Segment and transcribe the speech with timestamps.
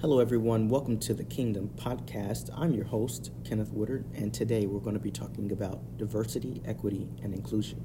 [0.00, 0.68] Hello, everyone.
[0.68, 2.50] Welcome to the Kingdom Podcast.
[2.56, 7.08] I'm your host, Kenneth Woodard, and today we're going to be talking about diversity, equity,
[7.20, 7.84] and inclusion.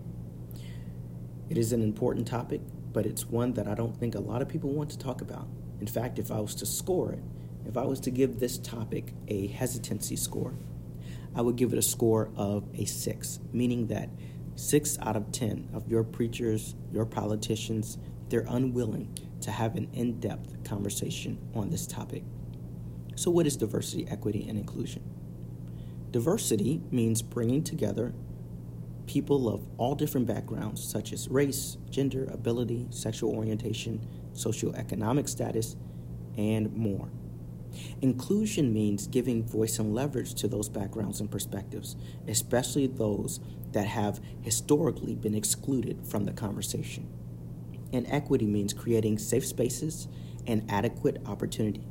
[1.50, 2.62] It is an important topic,
[2.92, 5.48] but it's one that I don't think a lot of people want to talk about.
[5.82, 7.24] In fact, if I was to score it,
[7.66, 10.54] if I was to give this topic a hesitancy score,
[11.36, 14.12] I would give it a score of a six, meaning that
[14.54, 17.98] six out of 10 of your preachers, your politicians,
[18.30, 22.24] they're unwilling to have an in depth conversation on this topic.
[23.16, 25.04] So, what is diversity, equity, and inclusion?
[26.12, 28.14] Diversity means bringing together
[29.06, 35.76] people of all different backgrounds, such as race, gender, ability, sexual orientation, socioeconomic status,
[36.38, 37.10] and more.
[38.02, 41.96] Inclusion means giving voice and leverage to those backgrounds and perspectives,
[42.28, 43.40] especially those
[43.72, 47.10] that have historically been excluded from the conversation.
[47.94, 50.10] And equity means creating safe spaces
[50.46, 51.88] and adequate opportunity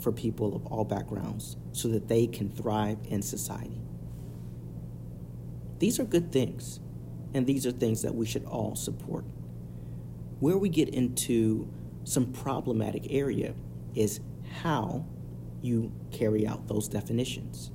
[0.00, 3.80] for people of all backgrounds so that they can thrive in society.
[5.78, 6.80] These are good things,
[7.32, 9.24] and these are things that we should all support.
[10.40, 11.68] Where we get into
[12.02, 13.54] some problematic area
[13.94, 14.20] is
[14.60, 15.06] how
[15.62, 17.70] you carry out those definitions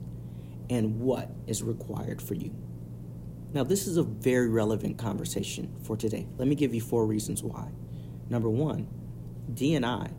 [0.70, 2.54] and what is required for you.
[3.52, 6.28] Now, this is a very relevant conversation for today.
[6.38, 7.72] Let me give you four reasons why.
[8.30, 8.88] Number one,
[9.52, 10.12] D&I,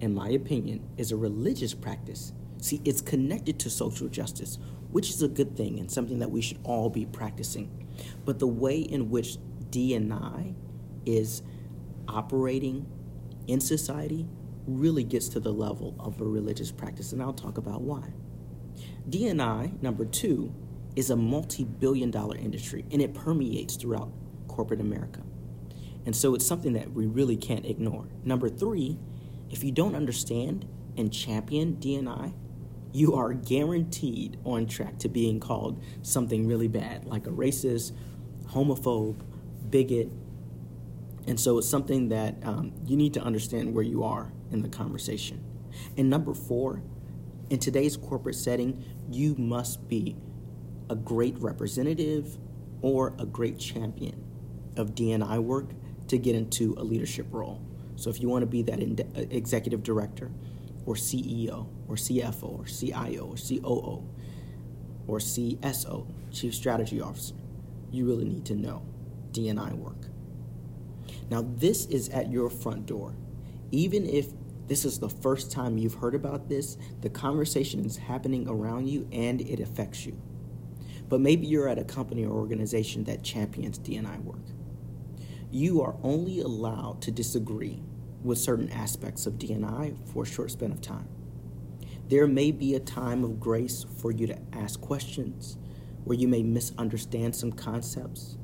[0.00, 2.32] in my opinion, is a religious practice.
[2.58, 4.58] See, it's connected to social justice,
[4.90, 7.88] which is a good thing and something that we should all be practicing.
[8.24, 9.38] But the way in which
[9.70, 10.54] D&I
[11.06, 11.42] is
[12.08, 12.86] operating
[13.46, 14.28] in society
[14.66, 18.12] really gets to the level of a religious practice, and I'll talk about why.
[19.08, 20.52] D&I, number two,
[20.96, 24.12] is a multi billion dollar industry and it permeates throughout
[24.48, 25.20] corporate America.
[26.04, 28.08] And so it's something that we really can't ignore.
[28.24, 28.98] Number three,
[29.50, 32.32] if you don't understand and champion D&I,
[32.92, 37.92] you are guaranteed on track to being called something really bad, like a racist,
[38.48, 39.16] homophobe,
[39.70, 40.10] bigot.
[41.26, 44.68] And so it's something that um, you need to understand where you are in the
[44.68, 45.42] conversation.
[45.96, 46.82] And number four,
[47.48, 50.16] in today's corporate setting, you must be
[50.92, 52.36] a great representative
[52.82, 54.22] or a great champion
[54.76, 55.70] of D&I work
[56.08, 57.62] to get into a leadership role.
[57.96, 60.30] So if you want to be that in- uh, executive director
[60.84, 64.04] or CEO or CFO or CIO or COO
[65.06, 67.34] or CSO, Chief Strategy Officer,
[67.90, 68.82] you really need to know
[69.30, 70.08] D&I work.
[71.30, 73.14] Now, this is at your front door.
[73.70, 74.26] Even if
[74.66, 79.08] this is the first time you've heard about this, the conversation is happening around you
[79.10, 80.20] and it affects you.
[81.12, 84.46] But maybe you're at a company or organization that champions D&I work.
[85.50, 87.82] You are only allowed to disagree
[88.22, 91.10] with certain aspects of D&I for a short span of time.
[92.08, 95.58] There may be a time of grace for you to ask questions,
[96.04, 98.38] where you may misunderstand some concepts,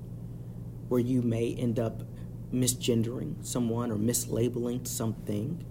[0.89, 2.03] where you may end up
[2.53, 5.65] misgendering someone or mislabeling something.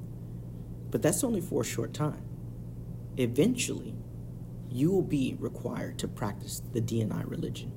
[0.89, 2.23] But that's only for a short time.
[3.17, 3.93] Eventually,
[4.69, 7.71] you will be required to practice the D&I religion.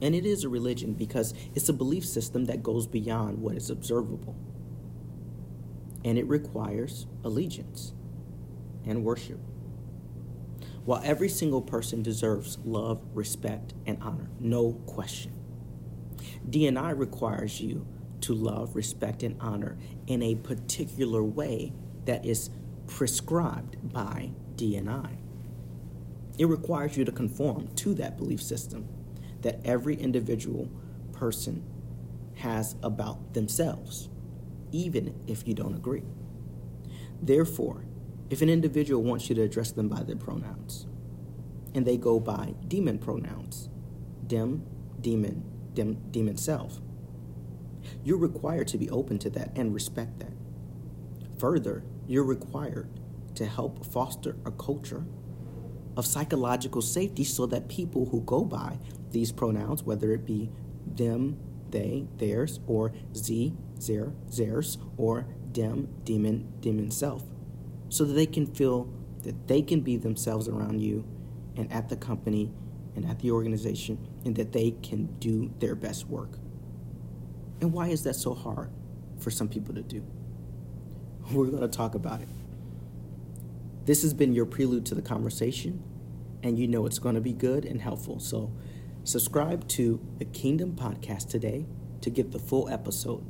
[0.00, 3.70] And it is a religion because it's a belief system that goes beyond what is
[3.70, 4.36] observable.
[6.04, 7.92] And it requires allegiance
[8.84, 9.38] and worship.
[10.84, 15.32] While every single person deserves love, respect, and honor, no question.
[16.48, 17.86] D&I requires you
[18.22, 19.78] to love, respect, and honor
[20.08, 21.72] in a particular way
[22.06, 22.50] that is
[22.88, 25.21] prescribed by DNI.
[26.38, 28.88] It requires you to conform to that belief system
[29.42, 30.70] that every individual
[31.12, 31.64] person
[32.36, 34.08] has about themselves,
[34.70, 36.04] even if you don't agree.
[37.20, 37.84] Therefore,
[38.30, 40.86] if an individual wants you to address them by their pronouns,
[41.74, 43.68] and they go by demon pronouns,
[44.26, 44.64] dem,
[45.00, 45.44] demon,
[45.74, 46.80] dem, demon self,
[48.04, 50.32] you're required to be open to that and respect that.
[51.38, 52.88] Further, you're required
[53.34, 55.04] to help foster a culture
[55.96, 58.78] of psychological safety so that people who go by
[59.10, 60.50] these pronouns, whether it be
[60.86, 61.38] them,
[61.70, 67.24] they, theirs, or z, zer, theirs, or dem, demon, demon self,
[67.88, 68.92] so that they can feel
[69.22, 71.04] that they can be themselves around you
[71.56, 72.50] and at the company
[72.96, 76.38] and at the organization and that they can do their best work.
[77.60, 78.70] And why is that so hard
[79.18, 80.04] for some people to do?
[81.30, 82.28] We're going to talk about it.
[83.84, 85.82] This has been your prelude to the conversation,
[86.42, 88.20] and you know it's going to be good and helpful.
[88.20, 88.52] So,
[89.02, 91.66] subscribe to the Kingdom Podcast today
[92.00, 93.24] to get the full episode.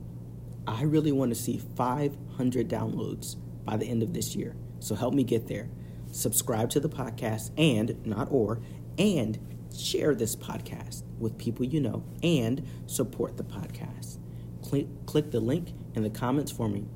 [0.67, 4.57] I really want to see 500 downloads by the end of this year.
[4.81, 5.71] So help me get there.
[6.11, 8.61] Subscribe to the podcast and, not or,
[8.99, 9.39] and
[9.77, 14.19] share this podcast with people you know and support the podcast.
[14.63, 16.87] Click, click the link in the comments for me.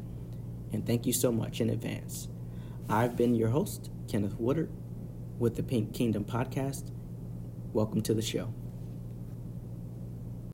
[0.73, 2.29] And thank you so much in advance.
[2.89, 4.71] I've been your host, Kenneth Woodard,
[5.41, 6.93] with the Pink Kingdom Podcast.
[7.73, 8.55] Welcome to the show.